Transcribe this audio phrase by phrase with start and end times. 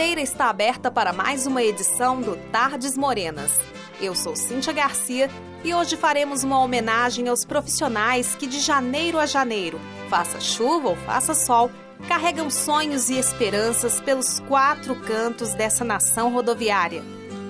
[0.00, 3.60] porteira está aberta para mais uma edição do Tardes Morenas.
[4.00, 5.28] Eu sou Cíntia Garcia
[5.62, 9.78] e hoje faremos uma homenagem aos profissionais que de janeiro a janeiro,
[10.08, 11.70] faça chuva ou faça sol,
[12.08, 17.02] carregam sonhos e esperanças pelos quatro cantos dessa nação rodoviária,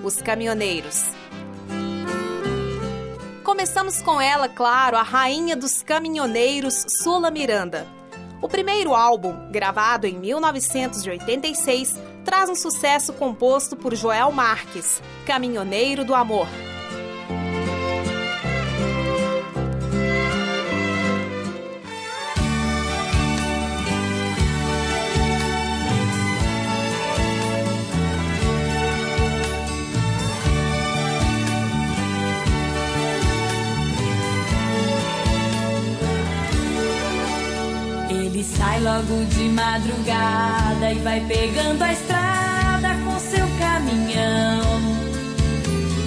[0.03, 1.05] os caminhoneiros.
[3.45, 7.87] Começamos com ela, claro, a rainha dos caminhoneiros, Sula Miranda.
[8.43, 16.15] O primeiro álbum, gravado em 1986, traz um sucesso composto por Joel Marques, Caminhoneiro do
[16.15, 16.47] Amor.
[38.43, 44.61] Sai logo de madrugada e vai pegando a estrada com seu caminhão.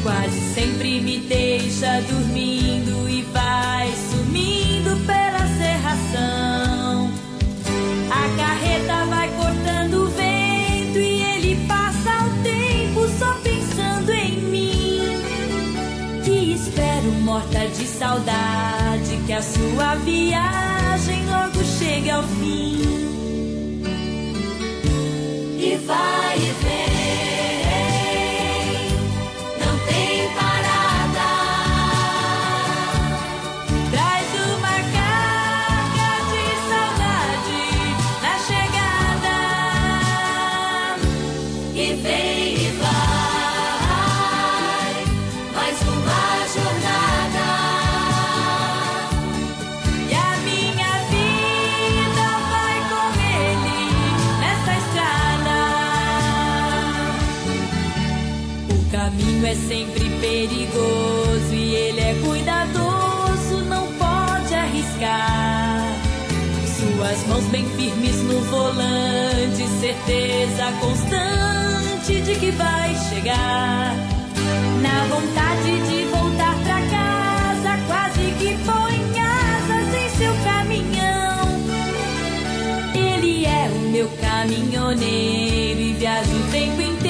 [0.03, 7.09] Quase sempre me deixa dormindo e vai sumindo pela serração.
[8.11, 15.21] A carreta vai cortando o vento e ele passa o tempo só pensando em mim.
[16.25, 21.52] Que espero morta de saudade que a sua viagem logo
[21.93, 22.81] chegue ao fim.
[25.59, 26.82] E vai e vem,
[59.43, 65.99] caminho é sempre perigoso e ele é cuidadoso, não pode arriscar.
[66.65, 73.95] Suas mãos bem firmes no volante, certeza constante de que vai chegar.
[74.81, 81.43] Na vontade de voltar pra casa, quase que põe asas em seu caminhão.
[82.95, 87.02] Ele é o meu caminhoneiro e viaja o tempo inteiro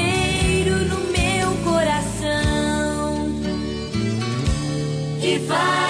[5.53, 5.82] E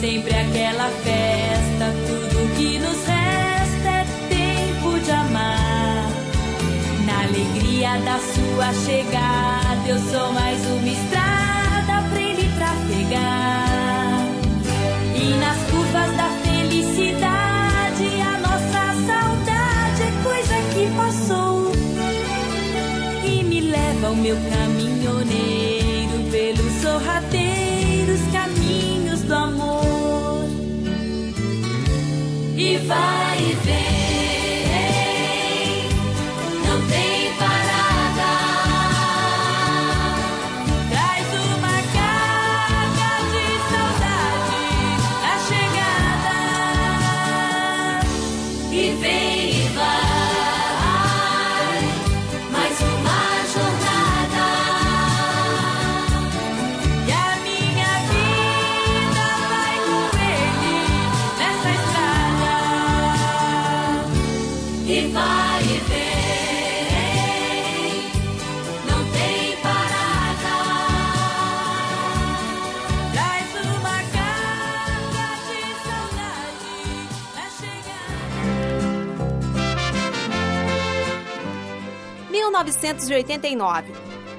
[0.00, 6.08] sempre aquela festa, tudo que nos resta é tempo de amar.
[7.04, 11.19] Na alegria da sua chegada, eu sou mais uma estrada
[33.70, 33.99] vai
[82.62, 83.92] 1989.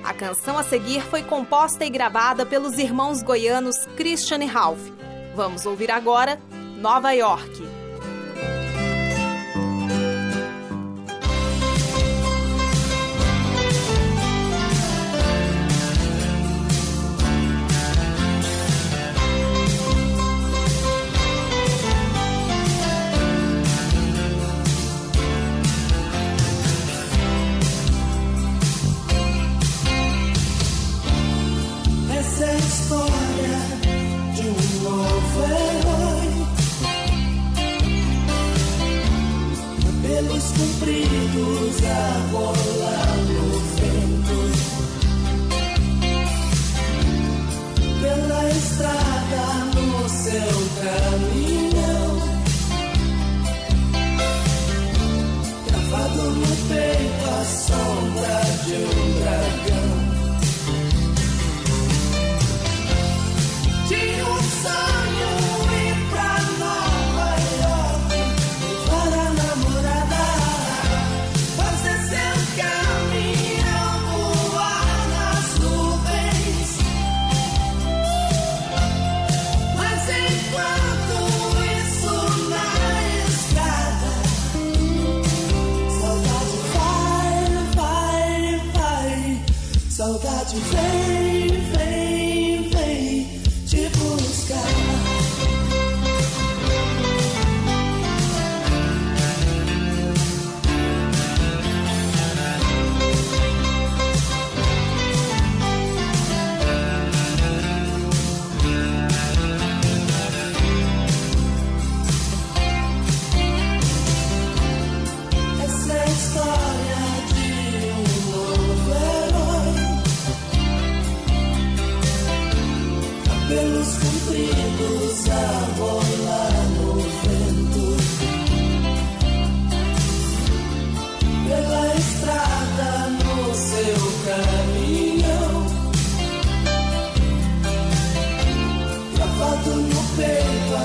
[0.03, 4.89] A canção a seguir foi composta e gravada pelos irmãos goianos Christian e Ralph.
[5.35, 6.39] Vamos ouvir agora
[6.77, 7.70] Nova York.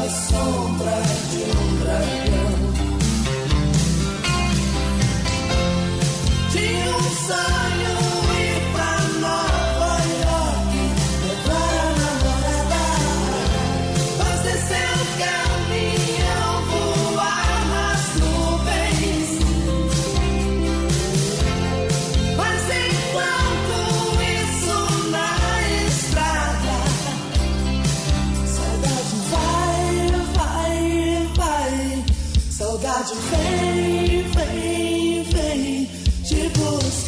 [0.09, 1.06] sombra.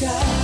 [0.00, 0.37] Vida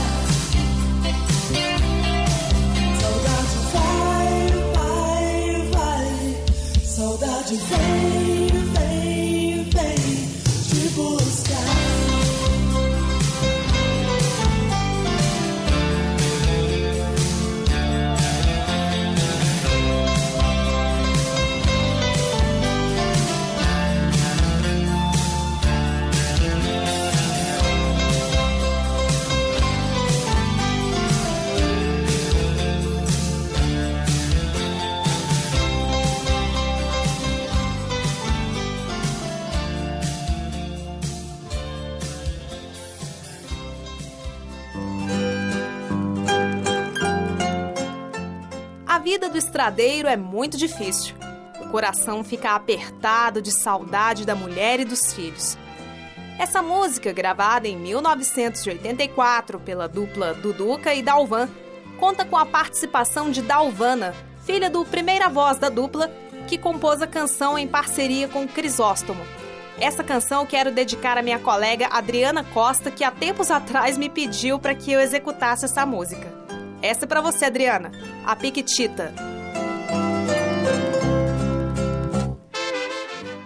[49.34, 51.16] do estradeiro é muito difícil.
[51.60, 55.58] O coração fica apertado de saudade da mulher e dos filhos.
[56.38, 61.48] Essa música, gravada em 1984 pela dupla Duduca e Dalvan,
[61.98, 64.14] conta com a participação de Dalvana,
[64.44, 66.08] filha do primeira voz da dupla,
[66.46, 69.24] que compôs a canção em parceria com Crisóstomo.
[69.80, 74.60] Essa canção quero dedicar à minha colega Adriana Costa, que há tempos atrás me pediu
[74.60, 76.32] para que eu executasse essa música.
[76.80, 77.90] Essa é para você, Adriana.
[78.26, 79.12] A Piquitita.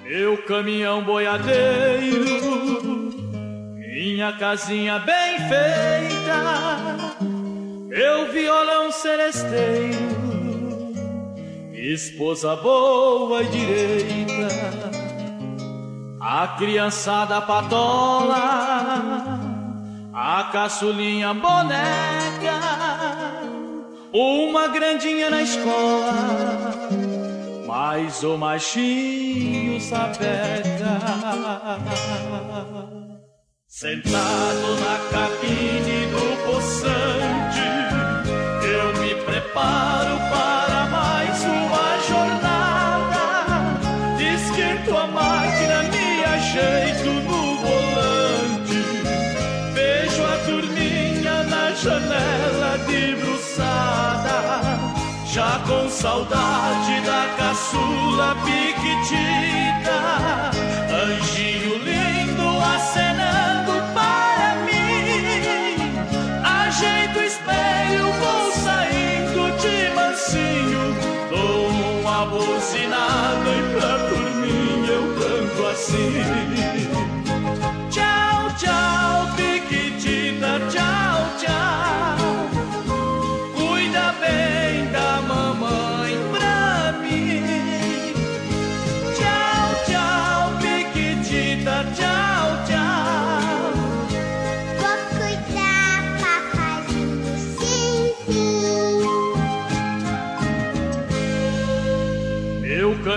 [0.05, 2.25] Meu caminhão boiadeiro,
[3.75, 6.97] minha casinha bem feita,
[7.89, 9.99] meu violão celesteiro,
[11.73, 14.49] esposa boa e direita,
[16.21, 18.37] a criançada patola,
[20.15, 22.88] a caçulinha boneca
[24.13, 26.75] uma grandinha na escola,
[27.67, 30.99] mas o machinho sapeca.
[33.67, 37.67] Sentado na cabine do poçante,
[38.65, 40.38] eu me preparo para
[55.39, 60.01] já com saudade da caçula piquitita,
[60.91, 61.78] anjinho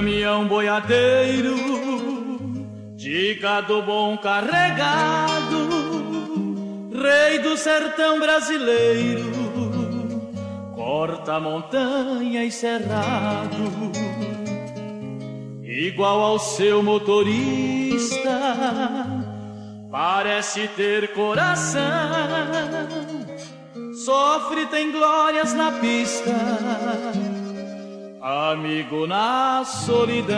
[0.02, 1.56] caminhão boiadeiro
[2.96, 5.70] de gado bom carregado,
[6.92, 9.32] rei do sertão brasileiro,
[10.74, 13.92] corta montanha e cerrado,
[15.64, 18.40] igual ao seu motorista,
[19.92, 21.82] parece ter coração,
[24.04, 26.32] sofre, tem glórias na pista
[28.22, 30.38] amigo na solidão.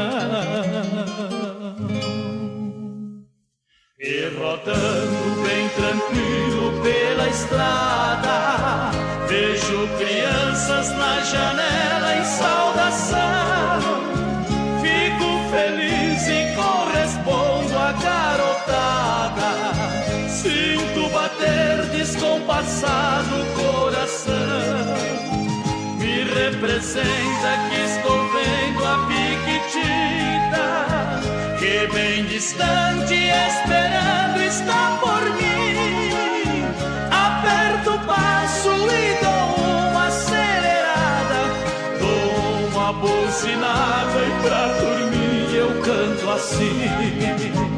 [4.00, 8.92] E rodando bem tranquilo pela estrada,
[9.28, 13.20] vejo crianças na janela em saudação.
[14.82, 19.52] Fico feliz e correspondo à garotada.
[20.30, 25.33] Sinto bater descompassado o coração
[26.44, 30.68] representa que estou vendo a piquitita
[31.58, 36.66] que bem distante esperando está por mim.
[37.12, 41.42] Aperto o passo e dou uma acelerada,
[42.02, 47.73] dou uma buzinada e pra dormir eu canto assim.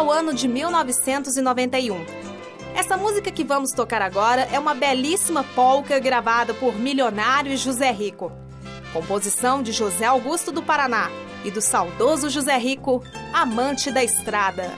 [0.00, 2.06] Ao ano de 1991.
[2.74, 7.90] Essa música que vamos tocar agora é uma belíssima polca gravada por Milionário e José
[7.92, 8.32] Rico.
[8.94, 11.10] Composição de José Augusto do Paraná
[11.44, 13.04] e do saudoso José Rico,
[13.34, 14.70] amante da estrada.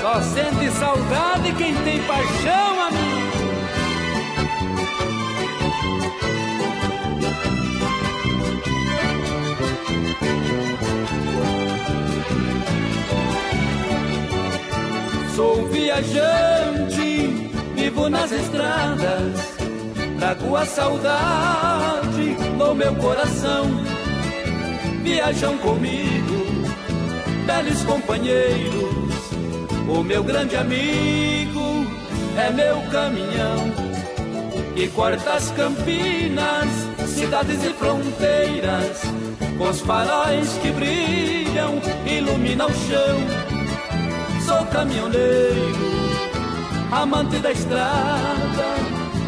[0.00, 3.05] Só sente saudade quem tem paixão, amigo.
[15.86, 17.28] Viajante,
[17.76, 19.56] vivo nas estradas,
[20.18, 23.66] trago a saudade no meu coração.
[25.04, 26.66] Viajam comigo,
[27.46, 28.96] belos companheiros
[29.88, 31.86] o meu grande amigo
[32.36, 33.72] é meu caminhão
[34.74, 36.68] que corta as campinas,
[37.06, 39.02] cidades e fronteiras,
[39.56, 43.45] com os faróis que brilham, ilumina o chão.
[44.72, 45.76] Caminhoneiro,
[46.92, 48.64] amante da estrada,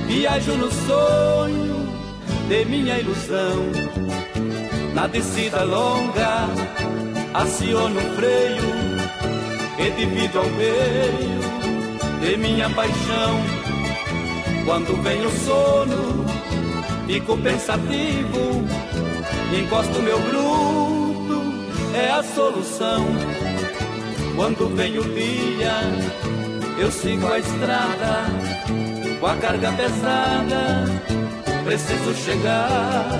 [0.06, 1.88] viajo no sonho
[2.48, 3.64] de minha ilusão.
[4.94, 6.46] Na descida longa,
[7.34, 8.78] aciono o freio
[9.78, 11.38] e divido ao meio
[12.20, 13.40] de minha paixão.
[14.64, 16.26] Quando vem o sono,
[17.06, 18.64] fico pensativo,
[19.56, 21.42] encosto meu bruto,
[21.94, 23.37] é a solução.
[24.38, 25.72] Quando vem o dia,
[26.78, 28.26] eu sigo a estrada,
[29.18, 30.84] com a carga pesada,
[31.64, 33.10] preciso chegar,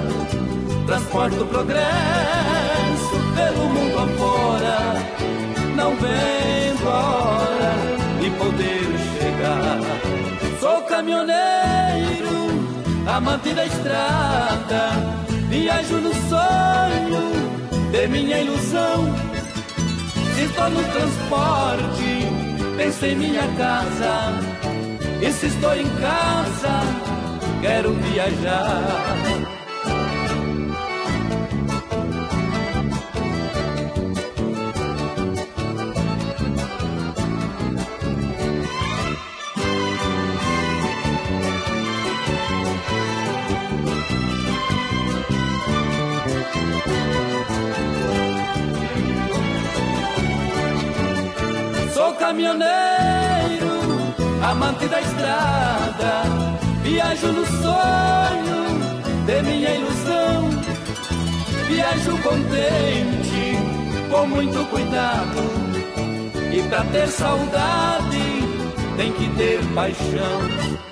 [0.87, 5.19] transporto progresso pelo mundo afora
[5.75, 7.75] não vendo a hora
[8.21, 8.85] de poder
[9.19, 9.81] chegar.
[10.61, 12.29] Sou caminhoneiro,
[13.09, 14.91] amante da estrada,
[15.49, 19.38] viajo no sonho de minha ilusão.
[20.41, 22.29] Estou no transporte,
[22.77, 24.41] penso em minha casa.
[25.21, 26.81] E se estou em casa,
[27.61, 29.58] quero viajar.
[52.39, 54.15] Caminhoneiro,
[54.49, 56.23] amante da estrada,
[56.83, 60.49] viajo no sonho de minha ilusão.
[61.67, 63.59] Viajo contente,
[64.11, 65.43] com muito cuidado.
[66.53, 68.43] E pra ter saudade,
[68.97, 70.88] tem que ter paixão.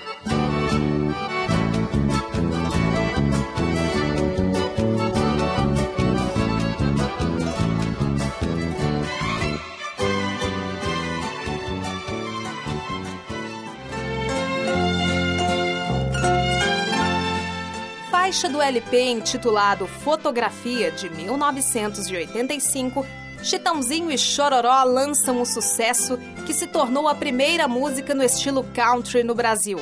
[18.37, 23.07] Faixa do LP intitulado Fotografia de 1985,
[23.43, 29.23] Chitãozinho e Chororó lançam um sucesso que se tornou a primeira música no estilo country
[29.23, 29.81] no Brasil.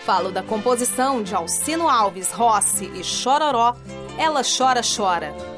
[0.00, 3.74] Falo da composição de Alcino Alves, Rossi e Chororó,
[4.18, 5.53] Ela Chora Chora.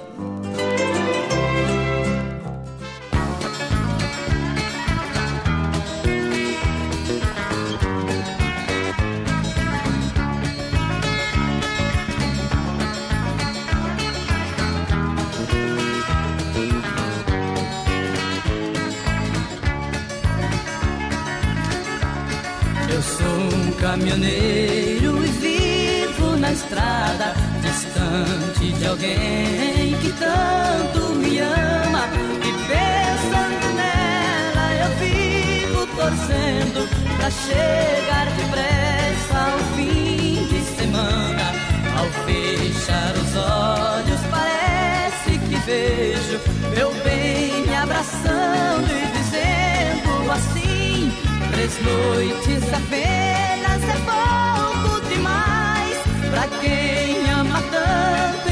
[23.96, 32.06] Caminhoneiro e vivo na estrada, distante de alguém que tanto me ama.
[32.44, 41.54] E pensando nela, eu vivo torcendo pra chegar depressa ao fim de semana.
[41.96, 46.38] Ao fechar os olhos, parece que vejo
[46.74, 51.12] meu bem me abraçando e dizendo assim:
[51.50, 55.98] três noites apenas é pouco demais
[56.30, 58.45] pra quem ama tanto.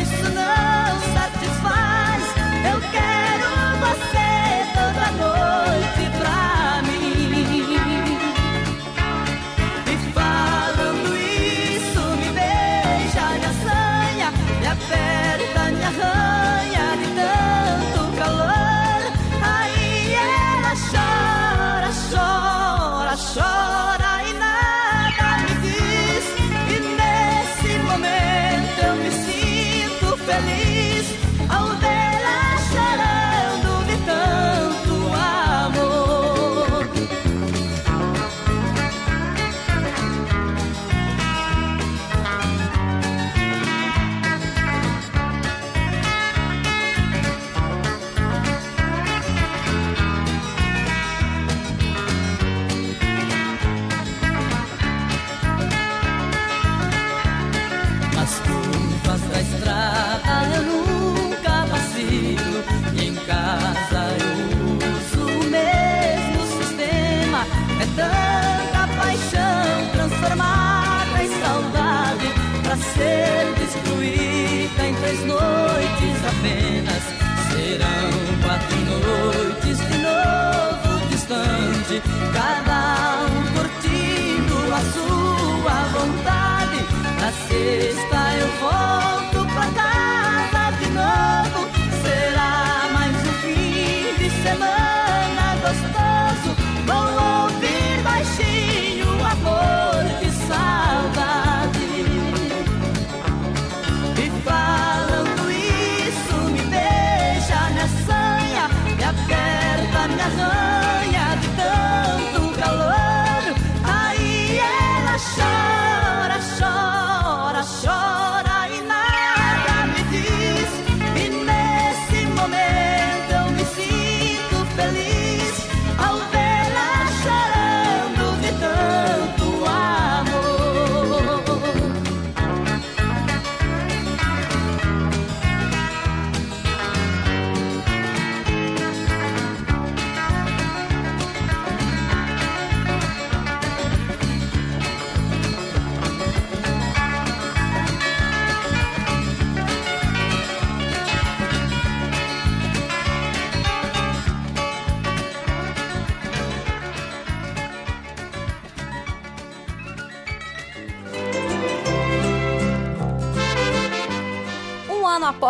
[59.35, 60.35] Outra estrada.
[60.55, 64.31] Eu nunca vacilo E em casa eu
[64.79, 67.45] uso o mesmo sistema.
[67.81, 72.29] É tanta paixão transformada em saudade
[72.63, 77.03] Pra ser destruída em três noites apenas.
[77.51, 78.11] Serão
[78.45, 82.03] quatro noites de novo distante.
[82.33, 86.79] Cada um curtindo a sua vontade.
[87.21, 89.24] Na sexta eu vou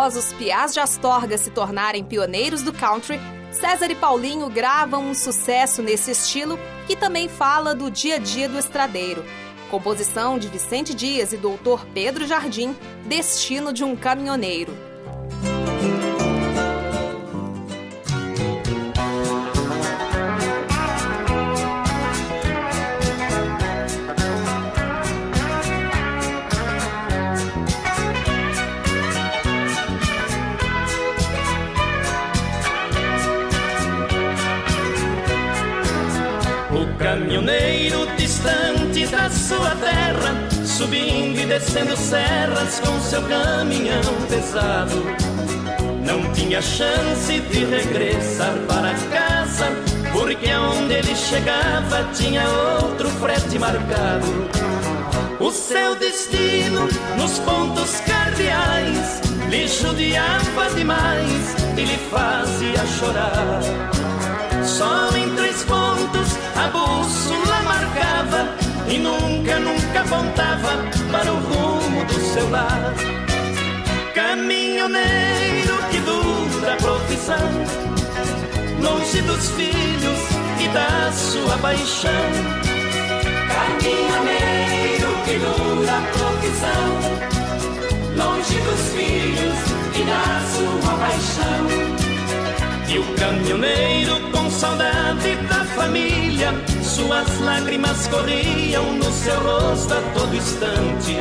[0.05, 3.19] após os Piás de Astorga se tornarem pioneiros do country,
[3.51, 8.47] César e Paulinho gravam um sucesso nesse estilo que também fala do dia a dia
[8.47, 9.25] do estradeiro.
[9.71, 12.75] Composição de Vicente Dias e Doutor Pedro Jardim,
[13.07, 14.77] Destino de um Caminhoneiro.
[40.85, 45.03] Subindo e descendo serras com seu caminhão pesado.
[46.05, 49.65] Não tinha chance de regressar para casa,
[50.13, 52.43] porque onde ele chegava tinha
[52.83, 54.27] outro frete marcado.
[55.39, 63.59] O seu destino nos pontos cardeais lhe judiava demais e lhe fazia chorar.
[64.63, 72.13] Só em três pontos a bússola marcava e nunca, nunca apontava para o rumo do
[72.13, 72.93] seu lar.
[74.13, 77.49] Caminhoneiro que dura profissão,
[78.81, 80.19] longe dos filhos
[80.63, 82.11] e da sua paixão.
[83.55, 86.85] Caminhoneiro que dura profissão,
[88.15, 89.57] longe dos filhos
[89.95, 91.65] e da sua paixão.
[92.87, 100.33] E o caminhoneiro com saudade da família, suas lágrimas corriam no seu rosto a todo
[100.33, 101.17] instante.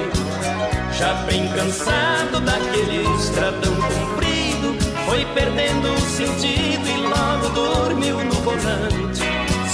[0.97, 9.25] Já bem cansado daquele estradão comprido, foi perdendo o sentido e logo dormiu no volante.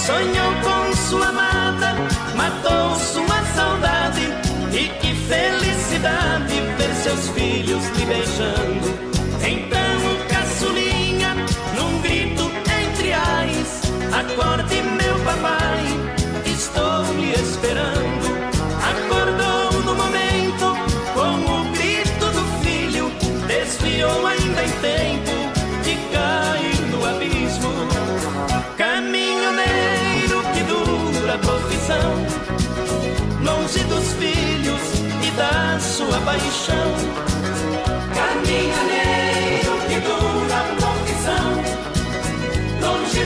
[0.05, 1.95] Sonhou com sua amada,
[2.35, 4.27] matou sua saudade,
[4.73, 9.11] e que felicidade ver seus filhos lhe beijando.
[9.43, 9.90] Então
[14.13, 15.85] Acorde, meu papai,
[16.45, 18.27] estou lhe esperando.
[18.91, 20.75] Acordou no momento
[21.13, 23.09] com o grito do filho,
[23.47, 25.31] desviou ainda em tempo
[25.83, 27.69] de cair no abismo.
[28.77, 32.13] Caminhoneiro que dura profissão,
[33.41, 34.81] longe dos filhos
[35.25, 37.30] e da sua paixão.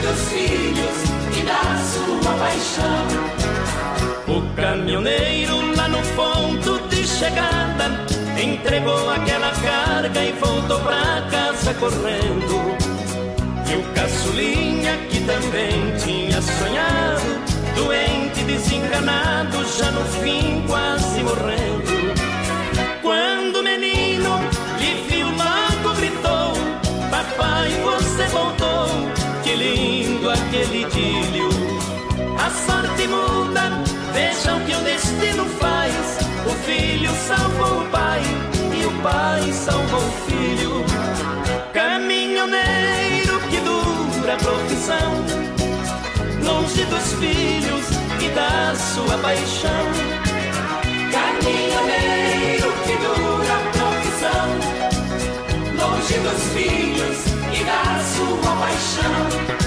[0.06, 0.96] Dos filhos
[1.36, 3.06] e da sua paixão.
[4.28, 7.90] O caminhoneiro lá no ponto de chegada
[8.40, 12.76] entregou aquela carga e voltou pra casa correndo.
[13.68, 17.40] E o caçulinha que também tinha sonhado,
[17.74, 21.96] doente, desenganado, já no fim quase morrendo.
[23.02, 24.38] Quando o menino
[24.78, 26.52] lhe viu logo gritou:
[27.10, 28.75] Papai, você voltou
[30.36, 31.48] aquele idílio.
[32.38, 36.18] A sorte muda, vejam que o destino faz.
[36.46, 38.22] O filho salvou o pai
[38.78, 40.84] e o pai salvou o filho.
[41.72, 45.12] Caminhoneiro que dura a profissão,
[46.42, 47.86] longe dos filhos
[48.20, 49.86] e da sua paixão.
[51.10, 54.46] Caminhoneiro que dura a profissão,
[55.80, 57.18] longe dos filhos
[57.52, 59.65] e da sua paixão.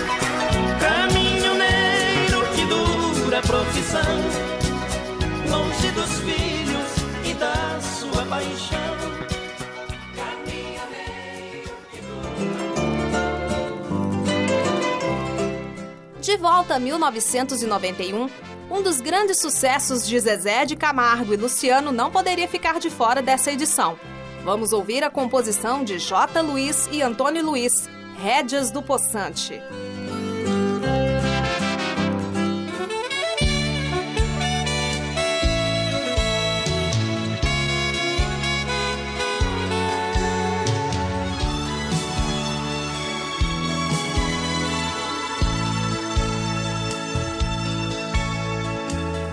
[16.29, 18.29] De volta a 1991,
[18.69, 23.19] um dos grandes sucessos de Zezé de Camargo e Luciano não poderia ficar de fora
[23.19, 23.97] dessa edição.
[24.43, 26.39] Vamos ouvir a composição de J.
[26.43, 27.89] Luiz e Antônio Luiz,
[28.21, 29.59] Rédeas do Poçante.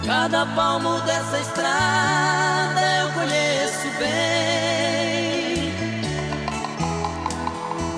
[0.07, 5.75] Cada palmo dessa estrada eu conheço bem.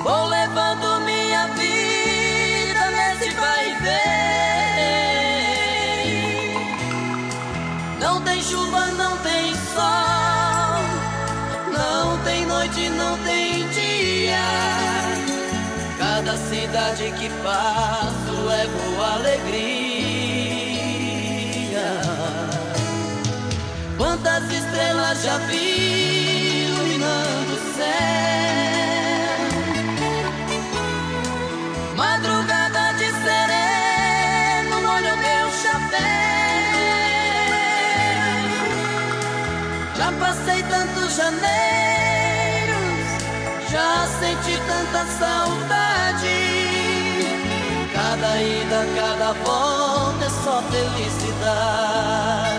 [0.03, 3.99] Vou levando minha vida nesse vai e vem.
[8.01, 10.83] Não tem chuva, não tem sol,
[11.71, 14.41] não tem noite, não tem dia.
[15.99, 19.78] Cada cidade que passo levo alegria.
[24.21, 27.87] Quantas estrelas já vi iluminando o céu.
[31.95, 36.01] Madrugada de sereno molho meu chapéu.
[39.97, 42.75] Já passei tantos janeiros
[43.71, 46.39] Já senti tanta saudade.
[47.95, 52.58] Cada ida, cada volta é só felicidade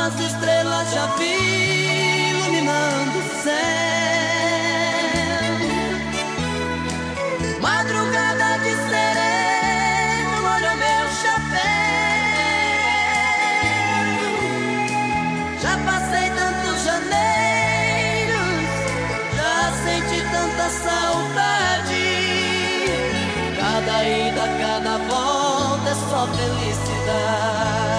[0.00, 3.52] Quantas estrelas já vi iluminando o céu.
[7.60, 11.60] Madrugada de sereno, olha o meu chapéu.
[15.60, 18.68] Já passei tantos janeiros,
[19.36, 22.08] já senti tanta saudade.
[23.60, 27.89] Cada ida, cada volta é só felicidade.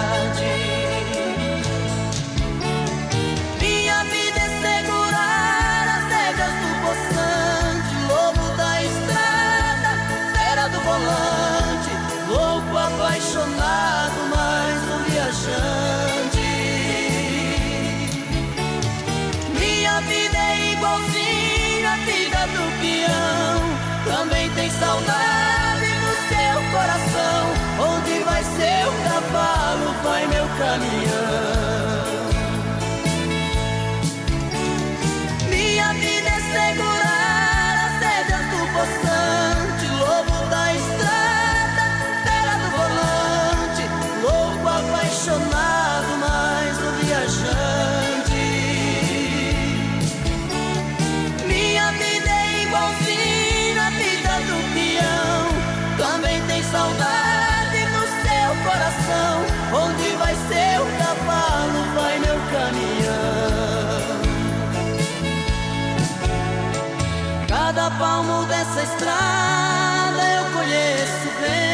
[67.98, 71.72] Palmo dessa estrada eu conheço bem.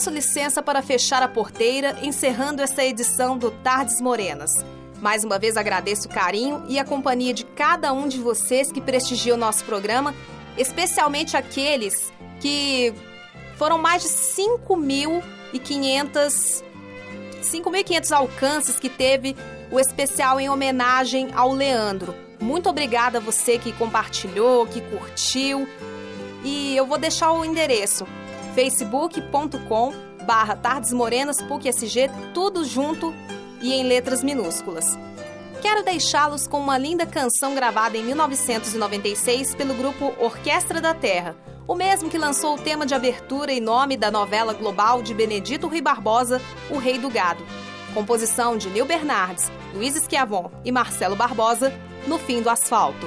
[0.00, 4.64] peço licença para fechar a porteira, encerrando esta edição do Tardes Morenas.
[4.98, 8.80] Mais uma vez agradeço o carinho e a companhia de cada um de vocês que
[8.80, 10.14] prestigiam o nosso programa,
[10.56, 12.94] especialmente aqueles que
[13.60, 16.64] foram mais de 5.500
[17.42, 19.36] 5.500 alcances que teve
[19.70, 22.14] o especial em homenagem ao Leandro.
[22.40, 25.68] Muito obrigada a você que compartilhou, que curtiu.
[26.42, 28.06] E eu vou deixar o endereço
[28.54, 29.92] facebook.com
[30.24, 31.36] barra Tardes Morenas
[32.32, 33.14] tudo junto
[33.60, 34.86] e em letras minúsculas.
[35.60, 41.36] Quero deixá-los com uma linda canção gravada em 1996 pelo grupo Orquestra da Terra,
[41.70, 45.68] o mesmo que lançou o tema de abertura e nome da novela global de Benedito
[45.68, 47.46] Rui Barbosa, O Rei do Gado.
[47.94, 51.72] Composição de Nil Bernardes, Luiz Esquiavon e Marcelo Barbosa,
[52.08, 53.06] No Fim do Asfalto.